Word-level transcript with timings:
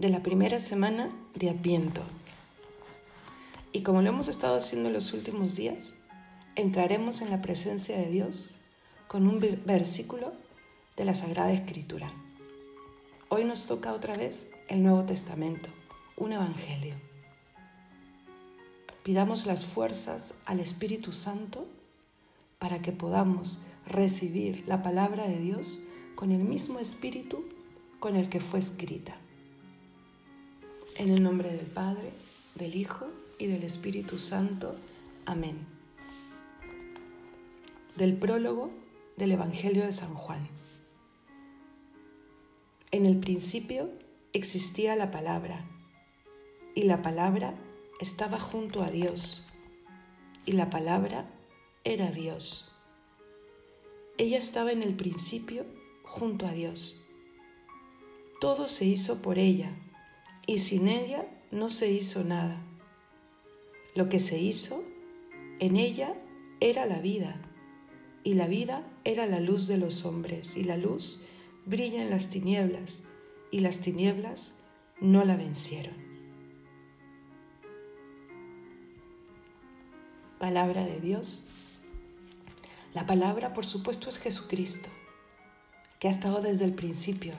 de 0.00 0.08
la 0.08 0.22
primera 0.22 0.58
semana 0.60 1.10
de 1.34 1.50
Adviento. 1.50 2.00
Y 3.70 3.82
como 3.82 4.00
lo 4.00 4.08
hemos 4.08 4.28
estado 4.28 4.56
haciendo 4.56 4.88
los 4.88 5.12
últimos 5.12 5.56
días, 5.56 5.98
entraremos 6.56 7.20
en 7.20 7.28
la 7.28 7.42
presencia 7.42 7.98
de 7.98 8.06
Dios 8.06 8.48
con 9.08 9.26
un 9.26 9.38
versículo 9.66 10.32
de 10.96 11.04
la 11.04 11.14
Sagrada 11.14 11.52
Escritura. 11.52 12.10
Hoy 13.28 13.44
nos 13.44 13.66
toca 13.66 13.92
otra 13.92 14.16
vez 14.16 14.48
el 14.68 14.82
Nuevo 14.82 15.04
Testamento, 15.04 15.68
un 16.16 16.32
Evangelio. 16.32 16.94
Pidamos 19.02 19.44
las 19.44 19.66
fuerzas 19.66 20.32
al 20.46 20.60
Espíritu 20.60 21.12
Santo 21.12 21.66
para 22.58 22.80
que 22.80 22.92
podamos 22.92 23.62
recibir 23.86 24.64
la 24.66 24.82
palabra 24.82 25.28
de 25.28 25.40
Dios 25.40 25.84
con 26.14 26.32
el 26.32 26.42
mismo 26.42 26.78
espíritu 26.78 27.44
con 27.98 28.16
el 28.16 28.30
que 28.30 28.40
fue 28.40 28.60
escrita. 28.60 29.19
En 31.00 31.08
el 31.08 31.22
nombre 31.22 31.50
del 31.50 31.64
Padre, 31.64 32.12
del 32.56 32.76
Hijo 32.76 33.06
y 33.38 33.46
del 33.46 33.62
Espíritu 33.62 34.18
Santo. 34.18 34.76
Amén. 35.24 35.66
Del 37.96 38.18
prólogo 38.18 38.70
del 39.16 39.32
Evangelio 39.32 39.86
de 39.86 39.94
San 39.94 40.12
Juan. 40.12 40.46
En 42.90 43.06
el 43.06 43.18
principio 43.18 43.88
existía 44.34 44.94
la 44.94 45.10
palabra, 45.10 45.64
y 46.74 46.82
la 46.82 47.00
palabra 47.00 47.54
estaba 47.98 48.38
junto 48.38 48.84
a 48.84 48.90
Dios, 48.90 49.48
y 50.44 50.52
la 50.52 50.68
palabra 50.68 51.30
era 51.82 52.10
Dios. 52.10 52.70
Ella 54.18 54.36
estaba 54.36 54.70
en 54.70 54.82
el 54.82 54.94
principio 54.94 55.64
junto 56.02 56.46
a 56.46 56.52
Dios. 56.52 57.02
Todo 58.38 58.66
se 58.66 58.84
hizo 58.84 59.22
por 59.22 59.38
ella, 59.38 59.74
y 60.46 60.58
sin 60.58 60.88
ella 60.88 61.26
no 61.50 61.70
se 61.70 61.90
hizo 61.90 62.24
nada. 62.24 62.60
Lo 63.94 64.08
que 64.08 64.20
se 64.20 64.38
hizo, 64.38 64.82
en 65.58 65.76
ella 65.76 66.14
era 66.60 66.86
la 66.86 67.00
vida, 67.00 67.40
y 68.22 68.34
la 68.34 68.46
vida 68.46 68.86
era 69.04 69.26
la 69.26 69.40
luz 69.40 69.66
de 69.66 69.78
los 69.78 70.04
hombres, 70.04 70.56
y 70.56 70.64
la 70.64 70.76
luz 70.76 71.22
brilla 71.66 72.02
en 72.02 72.10
las 72.10 72.30
tinieblas, 72.30 73.02
y 73.50 73.60
las 73.60 73.80
tinieblas 73.80 74.54
no 75.00 75.24
la 75.24 75.36
vencieron. 75.36 75.94
Palabra 80.38 80.84
de 80.84 81.00
Dios. 81.00 81.46
La 82.94 83.06
palabra, 83.06 83.52
por 83.52 83.66
supuesto, 83.66 84.08
es 84.08 84.18
Jesucristo, 84.18 84.88
que 85.98 86.08
ha 86.08 86.10
estado 86.10 86.40
desde 86.40 86.64
el 86.64 86.74
principio, 86.74 87.34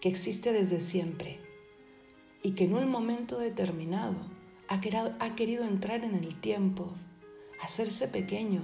que 0.00 0.08
existe 0.08 0.52
desde 0.52 0.80
siempre 0.80 1.49
y 2.42 2.52
que 2.52 2.64
en 2.64 2.74
un 2.74 2.90
momento 2.90 3.38
determinado 3.38 4.16
ha 4.68 4.80
querido, 4.80 5.64
entrar 5.64 6.04
en 6.04 6.14
el 6.14 6.40
tiempo, 6.40 6.92
hacerse 7.60 8.06
pequeño, 8.06 8.62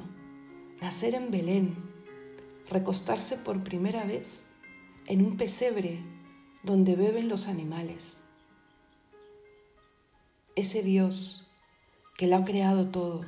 nacer 0.80 1.14
en 1.14 1.30
Belén, 1.30 1.76
recostarse 2.70 3.36
por 3.36 3.64
primera 3.64 4.04
vez 4.04 4.48
en 5.06 5.24
un 5.24 5.36
pesebre 5.36 6.00
donde 6.62 6.94
beben 6.94 7.28
los 7.28 7.48
animales. 7.48 8.18
Ese 10.54 10.82
Dios 10.82 11.50
que 12.16 12.28
lo 12.28 12.36
ha 12.36 12.44
creado 12.44 12.86
todo, 12.86 13.26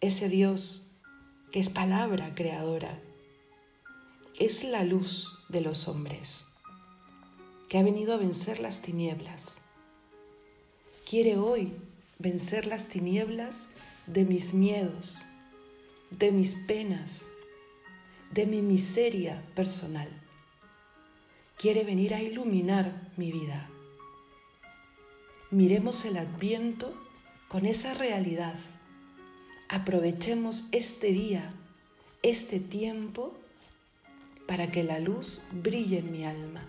ese 0.00 0.28
Dios 0.28 0.86
que 1.50 1.60
es 1.60 1.70
palabra 1.70 2.34
creadora, 2.34 3.00
es 4.38 4.64
la 4.64 4.84
luz 4.84 5.28
de 5.48 5.60
los 5.60 5.88
hombres 5.88 6.44
que 7.72 7.78
ha 7.78 7.82
venido 7.82 8.12
a 8.12 8.18
vencer 8.18 8.60
las 8.60 8.82
tinieblas. 8.82 9.54
Quiere 11.08 11.38
hoy 11.38 11.72
vencer 12.18 12.66
las 12.66 12.86
tinieblas 12.86 13.66
de 14.06 14.26
mis 14.26 14.52
miedos, 14.52 15.16
de 16.10 16.32
mis 16.32 16.52
penas, 16.52 17.24
de 18.30 18.44
mi 18.44 18.60
miseria 18.60 19.42
personal. 19.54 20.10
Quiere 21.56 21.82
venir 21.82 22.12
a 22.12 22.20
iluminar 22.20 23.10
mi 23.16 23.32
vida. 23.32 23.70
Miremos 25.50 26.04
el 26.04 26.18
adviento 26.18 26.92
con 27.48 27.64
esa 27.64 27.94
realidad. 27.94 28.56
Aprovechemos 29.70 30.68
este 30.72 31.06
día, 31.06 31.54
este 32.22 32.60
tiempo, 32.60 33.32
para 34.46 34.70
que 34.70 34.82
la 34.82 34.98
luz 34.98 35.42
brille 35.52 36.00
en 36.00 36.12
mi 36.12 36.26
alma 36.26 36.68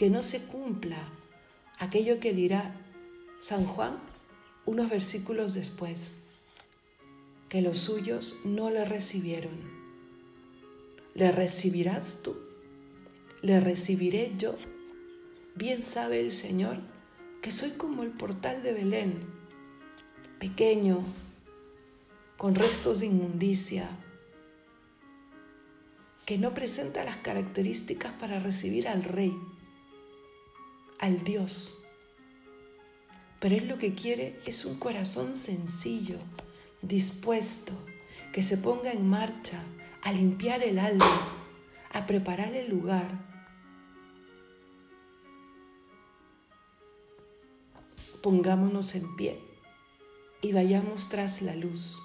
que 0.00 0.08
no 0.08 0.22
se 0.22 0.40
cumpla 0.40 0.96
aquello 1.78 2.20
que 2.20 2.32
dirá 2.32 2.74
San 3.38 3.66
Juan 3.66 3.98
unos 4.64 4.88
versículos 4.88 5.52
después, 5.52 6.14
que 7.50 7.60
los 7.60 7.80
suyos 7.80 8.34
no 8.46 8.70
le 8.70 8.86
recibieron. 8.86 9.52
¿Le 11.14 11.30
recibirás 11.32 12.18
tú? 12.22 12.34
¿Le 13.42 13.60
recibiré 13.60 14.32
yo? 14.38 14.56
Bien 15.54 15.82
sabe 15.82 16.20
el 16.20 16.32
Señor 16.32 16.78
que 17.42 17.52
soy 17.52 17.72
como 17.72 18.02
el 18.02 18.12
portal 18.12 18.62
de 18.62 18.72
Belén, 18.72 19.18
pequeño, 20.38 21.04
con 22.38 22.54
restos 22.54 23.00
de 23.00 23.06
inmundicia, 23.06 23.90
que 26.24 26.38
no 26.38 26.54
presenta 26.54 27.04
las 27.04 27.18
características 27.18 28.14
para 28.14 28.40
recibir 28.40 28.88
al 28.88 29.04
Rey 29.04 29.36
al 31.00 31.24
Dios. 31.24 31.74
Pero 33.40 33.56
Él 33.56 33.68
lo 33.68 33.78
que 33.78 33.94
quiere 33.94 34.38
es 34.44 34.64
un 34.64 34.78
corazón 34.78 35.34
sencillo, 35.34 36.18
dispuesto, 36.82 37.72
que 38.32 38.42
se 38.42 38.56
ponga 38.56 38.92
en 38.92 39.08
marcha 39.08 39.62
a 40.02 40.12
limpiar 40.12 40.62
el 40.62 40.78
alma, 40.78 41.28
a 41.92 42.06
preparar 42.06 42.54
el 42.54 42.70
lugar. 42.70 43.08
Pongámonos 48.22 48.94
en 48.94 49.16
pie 49.16 49.40
y 50.42 50.52
vayamos 50.52 51.08
tras 51.08 51.40
la 51.40 51.56
luz 51.56 51.98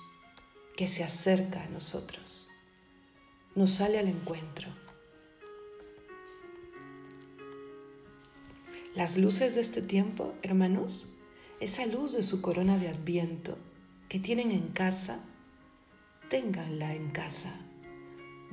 que 0.77 0.88
se 0.88 1.03
acerca 1.03 1.63
a 1.63 1.69
nosotros, 1.69 2.47
nos 3.56 3.72
sale 3.72 4.00
al 4.00 4.07
encuentro. 4.07 4.84
Las 8.95 9.17
luces 9.17 9.56
de 9.56 9.61
este 9.61 9.81
tiempo, 9.81 10.33
hermanos, 10.41 11.13
esa 11.59 11.85
luz 11.85 12.13
de 12.13 12.23
su 12.23 12.41
corona 12.41 12.78
de 12.78 12.88
adviento 12.88 13.57
que 14.07 14.19
tienen 14.19 14.51
en 14.51 14.69
casa, 14.69 15.19
ténganla 16.29 16.95
en 16.95 17.09
casa. 17.09 17.59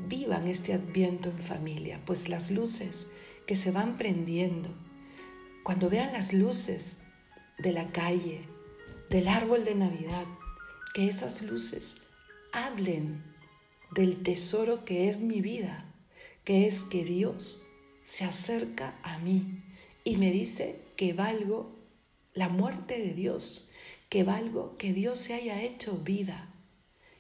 Vivan 0.08 0.48
este 0.48 0.72
adviento 0.72 1.30
en 1.30 1.38
familia, 1.38 2.00
pues 2.04 2.28
las 2.28 2.50
luces 2.50 3.06
que 3.47 3.54
se 3.54 3.70
van 3.70 3.97
prendiendo, 3.97 4.70
cuando 5.62 5.88
vean 5.88 6.12
las 6.12 6.32
luces 6.32 6.98
de 7.59 7.70
la 7.70 7.92
calle, 7.92 8.41
del 9.10 9.28
árbol 9.28 9.64
de 9.64 9.76
Navidad, 9.76 10.26
que 10.92 11.06
esas 11.06 11.41
luces 11.42 11.94
hablen 12.53 13.22
del 13.94 14.24
tesoro 14.24 14.84
que 14.84 15.09
es 15.09 15.20
mi 15.20 15.41
vida, 15.41 15.84
que 16.42 16.66
es 16.66 16.82
que 16.82 17.04
Dios 17.04 17.64
se 18.06 18.24
acerca 18.24 18.98
a 19.04 19.19
mí 19.19 19.62
y 20.05 20.17
me 20.17 20.31
dice 20.31 20.81
que 20.97 21.13
valgo 21.13 21.71
la 22.35 22.49
muerte 22.49 22.99
de 22.99 23.15
Dios, 23.15 23.71
que 24.09 24.25
valgo 24.25 24.77
que 24.79 24.93
Dios 24.93 25.19
se 25.19 25.35
haya 25.35 25.63
hecho 25.63 25.99
vida, 25.99 26.49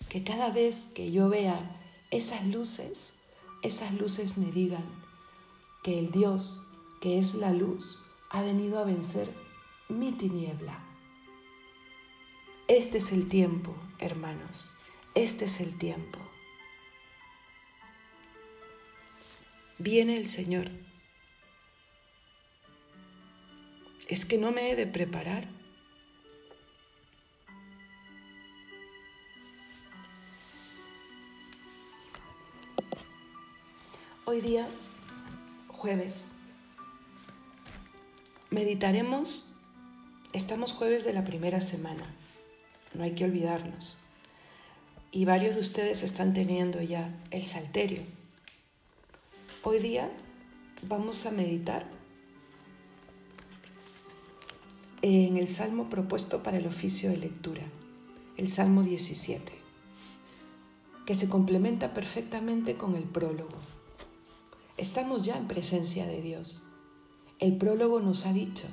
que 0.08 0.24
cada 0.24 0.50
vez 0.50 0.86
que 0.94 1.10
yo 1.12 1.28
vea 1.28 1.80
esas 2.10 2.46
luces, 2.46 3.14
esas 3.62 3.92
luces 3.94 4.36
me 4.36 4.50
digan 4.52 4.84
que 5.82 5.98
el 5.98 6.10
Dios 6.10 6.68
que 7.00 7.18
es 7.18 7.34
la 7.34 7.52
luz 7.52 7.98
ha 8.30 8.42
venido 8.42 8.78
a 8.78 8.84
vencer 8.84 9.28
mi 9.88 10.12
tiniebla. 10.12 10.78
Este 12.68 12.98
es 12.98 13.10
el 13.12 13.28
tiempo, 13.28 13.74
hermanos, 13.98 14.70
este 15.14 15.46
es 15.46 15.60
el 15.60 15.76
tiempo. 15.78 16.18
Viene 19.78 20.16
el 20.16 20.28
Señor 20.28 20.70
es 24.12 24.26
que 24.26 24.36
no 24.36 24.52
me 24.52 24.70
he 24.70 24.76
de 24.76 24.86
preparar. 24.86 25.48
Hoy 34.26 34.42
día, 34.42 34.68
jueves, 35.68 36.22
meditaremos, 38.50 39.56
estamos 40.34 40.72
jueves 40.72 41.04
de 41.04 41.14
la 41.14 41.24
primera 41.24 41.62
semana, 41.62 42.04
no 42.92 43.04
hay 43.04 43.14
que 43.14 43.24
olvidarnos. 43.24 43.96
Y 45.10 45.24
varios 45.24 45.54
de 45.54 45.62
ustedes 45.62 46.02
están 46.02 46.34
teniendo 46.34 46.82
ya 46.82 47.14
el 47.30 47.46
salterio. 47.46 48.02
Hoy 49.62 49.78
día 49.78 50.10
vamos 50.82 51.24
a 51.24 51.30
meditar 51.30 51.91
en 55.02 55.36
el 55.36 55.48
salmo 55.48 55.88
propuesto 55.88 56.44
para 56.44 56.58
el 56.58 56.66
oficio 56.68 57.10
de 57.10 57.16
lectura, 57.16 57.64
el 58.36 58.48
Salmo 58.48 58.84
17, 58.84 59.52
que 61.04 61.16
se 61.16 61.28
complementa 61.28 61.92
perfectamente 61.92 62.76
con 62.76 62.94
el 62.94 63.02
prólogo. 63.02 63.58
Estamos 64.76 65.24
ya 65.24 65.36
en 65.36 65.48
presencia 65.48 66.06
de 66.06 66.22
Dios. 66.22 66.64
El 67.40 67.56
prólogo 67.58 67.98
nos 67.98 68.26
ha 68.26 68.32
dicho 68.32 68.68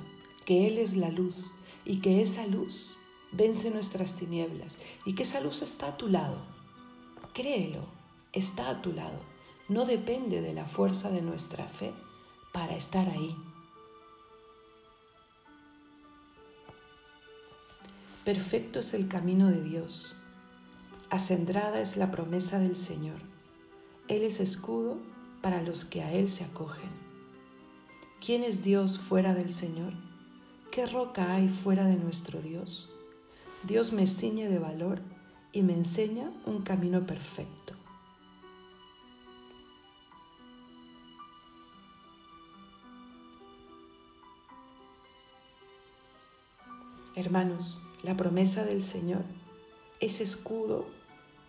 que 0.46 0.68
Él 0.68 0.78
es 0.78 0.96
la 0.96 1.10
luz 1.10 1.52
y 1.84 2.00
que 2.00 2.22
esa 2.22 2.46
luz 2.46 2.96
vence 3.32 3.70
nuestras 3.70 4.14
tinieblas 4.14 4.78
y 5.04 5.16
que 5.16 5.24
esa 5.24 5.40
luz 5.40 5.62
está 5.62 5.88
a 5.88 5.96
tu 5.96 6.06
lado. 6.06 6.38
Créelo, 7.34 7.86
está 8.32 8.70
a 8.70 8.82
tu 8.82 8.92
lado. 8.92 9.18
No 9.68 9.84
depende 9.84 10.40
de 10.42 10.54
la 10.54 10.66
fuerza 10.66 11.10
de 11.10 11.22
nuestra 11.22 11.66
fe 11.66 11.92
para 12.52 12.76
estar 12.76 13.08
ahí. 13.08 13.34
Perfecto 18.24 18.80
es 18.80 18.92
el 18.92 19.08
camino 19.08 19.48
de 19.48 19.62
Dios. 19.62 20.14
Acendrada 21.08 21.80
es 21.80 21.96
la 21.96 22.10
promesa 22.10 22.58
del 22.58 22.76
Señor. 22.76 23.16
Él 24.08 24.22
es 24.24 24.40
escudo 24.40 24.98
para 25.40 25.62
los 25.62 25.86
que 25.86 26.02
a 26.02 26.12
Él 26.12 26.28
se 26.28 26.44
acogen. 26.44 26.90
¿Quién 28.24 28.44
es 28.44 28.62
Dios 28.62 28.98
fuera 28.98 29.32
del 29.32 29.50
Señor? 29.54 29.94
¿Qué 30.70 30.84
roca 30.86 31.32
hay 31.32 31.48
fuera 31.48 31.86
de 31.86 31.96
nuestro 31.96 32.42
Dios? 32.42 32.92
Dios 33.62 33.90
me 33.90 34.06
ciñe 34.06 34.50
de 34.50 34.58
valor 34.58 35.00
y 35.52 35.62
me 35.62 35.72
enseña 35.72 36.30
un 36.44 36.60
camino 36.60 37.06
perfecto. 37.06 37.74
Hermanos, 47.16 47.82
la 48.02 48.16
promesa 48.16 48.64
del 48.64 48.82
Señor 48.82 49.24
es 50.00 50.20
escudo 50.20 50.86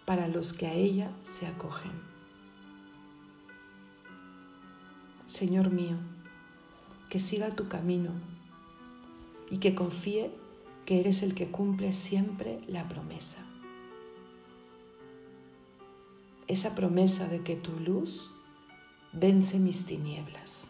para 0.05 0.27
los 0.27 0.53
que 0.53 0.67
a 0.67 0.73
ella 0.73 1.11
se 1.33 1.47
acogen. 1.47 1.91
Señor 5.27 5.71
mío, 5.71 5.95
que 7.09 7.19
siga 7.19 7.55
tu 7.55 7.69
camino 7.69 8.11
y 9.49 9.59
que 9.59 9.75
confíe 9.75 10.31
que 10.85 10.99
eres 10.99 11.23
el 11.23 11.35
que 11.35 11.49
cumple 11.49 11.93
siempre 11.93 12.59
la 12.67 12.87
promesa. 12.89 13.37
Esa 16.47 16.75
promesa 16.75 17.27
de 17.27 17.43
que 17.43 17.55
tu 17.55 17.79
luz 17.79 18.29
vence 19.13 19.57
mis 19.57 19.85
tinieblas. 19.85 20.67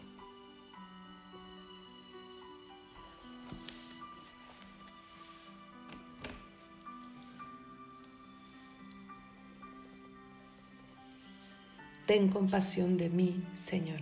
Ten 12.12 12.28
compasión 12.28 12.98
de 12.98 13.08
mí, 13.08 13.42
Señor. 13.56 14.00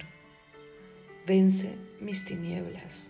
Vence 1.28 1.76
mis 2.00 2.24
tinieblas. 2.24 3.08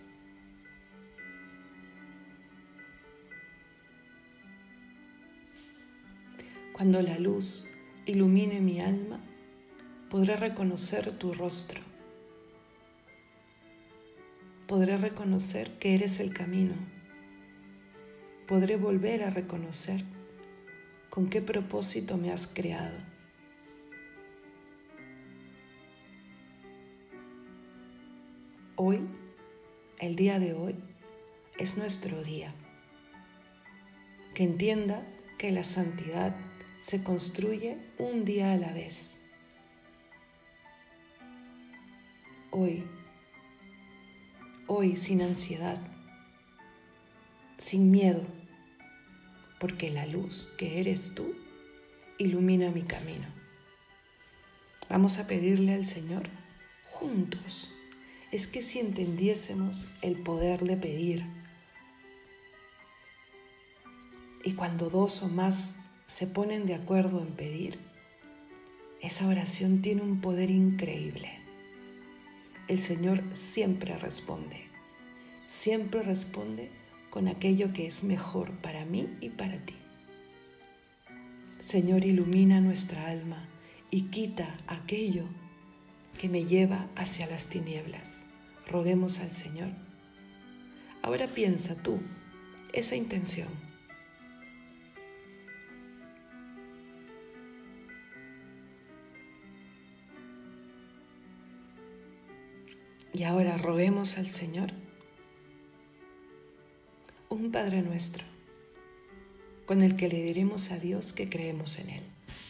Cuando 6.73 7.01
la 7.01 7.17
luz 7.17 7.65
ilumine 8.05 8.61
mi 8.61 8.79
alma, 8.79 9.19
podré 10.11 10.35
reconocer 10.35 11.17
tu 11.17 11.33
rostro. 11.33 11.81
Podré 14.67 14.97
reconocer 14.97 15.79
que 15.79 15.95
eres 15.95 16.19
el 16.19 16.31
camino. 16.31 16.75
Podré 18.47 18.75
volver 18.75 19.23
a 19.23 19.31
reconocer 19.31 20.03
con 21.09 21.27
qué 21.31 21.41
propósito 21.41 22.17
me 22.17 22.31
has 22.31 22.45
creado. 22.45 23.10
Hoy, 28.83 28.99
el 29.99 30.15
día 30.15 30.39
de 30.39 30.55
hoy, 30.55 30.73
es 31.59 31.77
nuestro 31.77 32.23
día. 32.23 32.51
Que 34.33 34.41
entienda 34.41 35.05
que 35.37 35.51
la 35.51 35.63
santidad 35.63 36.35
se 36.79 37.03
construye 37.03 37.77
un 37.99 38.25
día 38.25 38.53
a 38.53 38.57
la 38.57 38.73
vez. 38.73 39.15
Hoy, 42.49 42.83
hoy 44.65 44.95
sin 44.95 45.21
ansiedad, 45.21 45.77
sin 47.59 47.91
miedo, 47.91 48.23
porque 49.59 49.91
la 49.91 50.07
luz 50.07 50.51
que 50.57 50.79
eres 50.79 51.13
tú 51.13 51.35
ilumina 52.17 52.71
mi 52.71 52.81
camino. 52.81 53.27
Vamos 54.89 55.19
a 55.19 55.27
pedirle 55.27 55.75
al 55.75 55.85
Señor 55.85 56.23
juntos 56.89 57.69
es 58.31 58.47
que 58.47 58.63
si 58.63 58.79
entendiésemos 58.79 59.89
el 60.01 60.15
poder 60.15 60.63
de 60.63 60.77
pedir, 60.77 61.25
y 64.43 64.53
cuando 64.53 64.89
dos 64.89 65.21
o 65.21 65.27
más 65.27 65.71
se 66.07 66.27
ponen 66.27 66.65
de 66.65 66.75
acuerdo 66.75 67.19
en 67.19 67.33
pedir, 67.33 67.77
esa 69.01 69.27
oración 69.27 69.81
tiene 69.81 70.01
un 70.01 70.21
poder 70.21 70.49
increíble. 70.49 71.29
El 72.67 72.79
Señor 72.79 73.21
siempre 73.33 73.97
responde, 73.97 74.65
siempre 75.49 76.01
responde 76.01 76.69
con 77.09 77.27
aquello 77.27 77.73
que 77.73 77.85
es 77.85 78.03
mejor 78.03 78.51
para 78.61 78.85
mí 78.85 79.09
y 79.19 79.29
para 79.29 79.57
ti. 79.65 79.75
Señor, 81.59 82.05
ilumina 82.05 82.61
nuestra 82.61 83.09
alma 83.09 83.45
y 83.91 84.03
quita 84.03 84.57
aquello 84.67 85.25
que 86.17 86.29
me 86.29 86.45
lleva 86.45 86.87
hacia 86.95 87.27
las 87.27 87.45
tinieblas 87.45 88.20
roguemos 88.71 89.19
al 89.19 89.31
Señor. 89.31 89.67
Ahora 91.01 91.27
piensa 91.27 91.75
tú 91.75 91.99
esa 92.71 92.95
intención. 92.95 93.49
Y 103.13 103.23
ahora 103.23 103.57
roguemos 103.57 104.17
al 104.17 104.27
Señor 104.27 104.71
un 107.27 107.51
Padre 107.51 107.81
nuestro, 107.81 108.23
con 109.65 109.81
el 109.81 109.97
que 109.97 110.07
le 110.07 110.23
diremos 110.23 110.71
a 110.71 110.77
Dios 110.77 111.11
que 111.11 111.29
creemos 111.29 111.77
en 111.77 111.89
Él. 111.89 112.03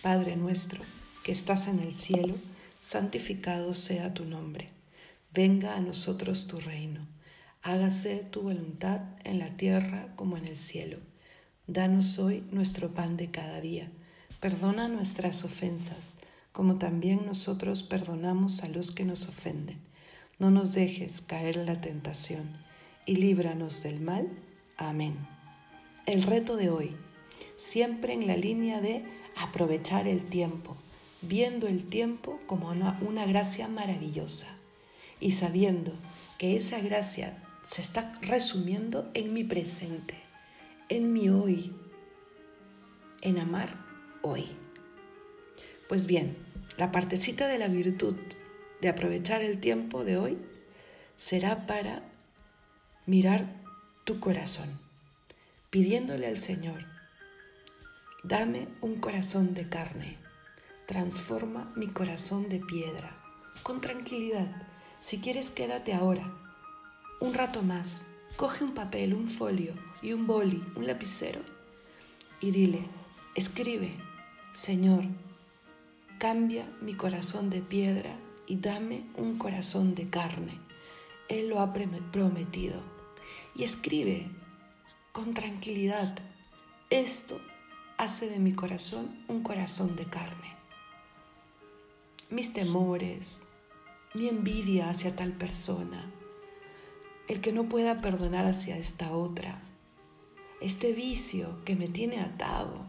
Padre 0.03 0.35
nuestro, 0.35 0.81
que 1.23 1.31
estás 1.31 1.67
en 1.67 1.79
el 1.79 1.95
cielo, 1.95 2.35
santificado 2.79 3.73
sea 3.73 4.13
tu 4.13 4.23
nombre 4.25 4.80
venga 5.33 5.77
a 5.77 5.79
nosotros 5.79 6.45
tu 6.47 6.59
reino, 6.59 7.07
hágase 7.61 8.17
tu 8.31 8.41
voluntad 8.41 8.99
en 9.23 9.39
la 9.39 9.55
tierra 9.55 10.09
como 10.17 10.35
en 10.35 10.45
el 10.45 10.57
cielo. 10.57 10.97
Danos 11.67 12.19
hoy 12.19 12.43
nuestro 12.51 12.93
pan 12.93 13.15
de 13.15 13.31
cada 13.31 13.61
día, 13.61 13.89
perdona 14.41 14.89
nuestras 14.89 15.45
ofensas, 15.45 16.17
como 16.51 16.79
también 16.79 17.25
nosotros 17.25 17.81
perdonamos 17.81 18.61
a 18.61 18.67
los 18.67 18.91
que 18.91 19.05
nos 19.05 19.29
ofenden. 19.29 19.79
No 20.37 20.51
nos 20.51 20.73
dejes 20.73 21.21
caer 21.21 21.57
en 21.57 21.65
la 21.65 21.79
tentación 21.79 22.57
y 23.05 23.15
líbranos 23.15 23.83
del 23.83 24.01
mal. 24.01 24.27
Amén. 24.75 25.15
El 26.07 26.23
reto 26.23 26.57
de 26.57 26.69
hoy, 26.69 26.97
siempre 27.57 28.13
en 28.13 28.27
la 28.27 28.35
línea 28.35 28.81
de 28.81 29.05
aprovechar 29.37 30.09
el 30.09 30.25
tiempo, 30.25 30.75
viendo 31.21 31.67
el 31.67 31.87
tiempo 31.87 32.37
como 32.47 32.69
una, 32.69 32.99
una 33.01 33.25
gracia 33.25 33.69
maravillosa 33.69 34.57
y 35.21 35.31
sabiendo 35.31 35.93
que 36.37 36.57
esa 36.57 36.79
gracia 36.79 37.37
se 37.63 37.81
está 37.81 38.19
resumiendo 38.21 39.09
en 39.13 39.33
mi 39.33 39.45
presente, 39.45 40.15
en 40.89 41.13
mi 41.13 41.29
hoy, 41.29 41.71
en 43.21 43.39
amar 43.39 43.75
hoy. 44.23 44.49
Pues 45.87 46.07
bien, 46.07 46.35
la 46.77 46.91
partecita 46.91 47.47
de 47.47 47.59
la 47.59 47.67
virtud 47.67 48.15
de 48.81 48.89
aprovechar 48.89 49.41
el 49.41 49.59
tiempo 49.59 50.03
de 50.03 50.17
hoy 50.17 50.37
será 51.17 51.67
para 51.67 52.01
mirar 53.05 53.45
tu 54.03 54.19
corazón, 54.19 54.79
pidiéndole 55.69 56.25
al 56.25 56.39
Señor, 56.39 56.85
dame 58.23 58.67
un 58.81 58.95
corazón 58.99 59.53
de 59.53 59.69
carne, 59.69 60.17
transforma 60.87 61.71
mi 61.75 61.87
corazón 61.87 62.49
de 62.49 62.59
piedra, 62.59 63.15
con 63.63 63.81
tranquilidad, 63.81 64.70
si 65.01 65.19
quieres, 65.19 65.51
quédate 65.51 65.93
ahora, 65.93 66.31
un 67.19 67.33
rato 67.33 67.61
más. 67.61 68.05
Coge 68.37 68.63
un 68.63 68.73
papel, 68.73 69.13
un 69.13 69.27
folio 69.27 69.73
y 70.01 70.13
un 70.13 70.25
boli, 70.25 70.63
un 70.75 70.87
lapicero 70.87 71.41
y 72.41 72.49
dile, 72.49 72.81
escribe, 73.35 73.93
Señor, 74.53 75.03
cambia 76.17 76.67
mi 76.81 76.95
corazón 76.95 77.51
de 77.51 77.61
piedra 77.61 78.15
y 78.47 78.57
dame 78.57 79.03
un 79.15 79.37
corazón 79.37 79.93
de 79.93 80.09
carne. 80.09 80.59
Él 81.29 81.49
lo 81.49 81.61
ha 81.61 81.71
prometido. 81.71 82.81
Y 83.53 83.63
escribe 83.63 84.27
con 85.11 85.33
tranquilidad. 85.33 86.17
Esto 86.89 87.39
hace 87.97 88.27
de 88.27 88.39
mi 88.39 88.53
corazón 88.53 89.23
un 89.27 89.43
corazón 89.43 89.95
de 89.95 90.05
carne. 90.05 90.55
Mis 92.29 92.53
temores, 92.53 93.41
mi 94.13 94.27
envidia 94.27 94.89
hacia 94.89 95.15
tal 95.15 95.31
persona, 95.31 96.11
el 97.29 97.39
que 97.39 97.53
no 97.53 97.69
pueda 97.69 98.01
perdonar 98.01 98.45
hacia 98.45 98.77
esta 98.77 99.11
otra, 99.13 99.61
este 100.59 100.91
vicio 100.91 101.63
que 101.63 101.77
me 101.77 101.87
tiene 101.87 102.19
atado, 102.19 102.85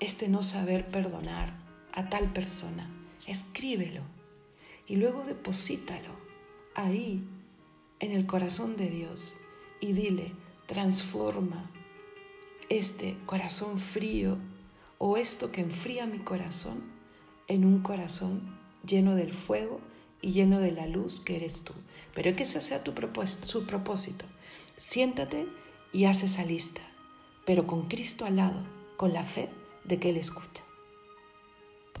este 0.00 0.28
no 0.28 0.42
saber 0.42 0.88
perdonar 0.88 1.52
a 1.92 2.08
tal 2.08 2.32
persona, 2.32 2.90
escríbelo 3.28 4.02
y 4.88 4.96
luego 4.96 5.22
deposítalo 5.24 6.10
ahí 6.74 7.22
en 8.00 8.10
el 8.10 8.26
corazón 8.26 8.76
de 8.76 8.90
Dios 8.90 9.36
y 9.80 9.92
dile, 9.92 10.32
transforma 10.66 11.70
este 12.68 13.16
corazón 13.24 13.78
frío 13.78 14.36
o 14.98 15.16
esto 15.16 15.52
que 15.52 15.60
enfría 15.60 16.06
mi 16.06 16.18
corazón 16.18 16.82
en 17.46 17.64
un 17.64 17.82
corazón 17.82 18.65
lleno 18.86 19.14
del 19.14 19.32
fuego 19.32 19.80
y 20.22 20.32
lleno 20.32 20.60
de 20.60 20.72
la 20.72 20.86
luz 20.86 21.20
que 21.20 21.36
eres 21.36 21.62
tú. 21.62 21.72
Pero 22.14 22.34
que 22.34 22.44
ese 22.44 22.60
sea 22.60 22.82
tu 22.82 22.92
su 23.44 23.66
propósito. 23.66 24.24
Siéntate 24.78 25.46
y 25.92 26.04
haz 26.04 26.22
esa 26.22 26.44
lista, 26.44 26.80
pero 27.44 27.66
con 27.66 27.88
Cristo 27.88 28.24
al 28.24 28.36
lado, 28.36 28.62
con 28.96 29.12
la 29.12 29.24
fe 29.24 29.48
de 29.84 29.98
que 29.98 30.10
Él 30.10 30.16
escucha. 30.16 30.65